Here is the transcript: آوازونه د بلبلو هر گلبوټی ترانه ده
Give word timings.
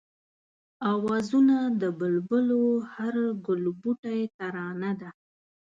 آوازونه 0.93 1.57
د 1.81 1.83
بلبلو 1.99 2.63
هر 2.93 3.15
گلبوټی 3.45 4.21
ترانه 4.37 4.91
ده 5.01 5.09